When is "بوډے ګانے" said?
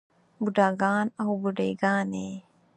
1.41-2.27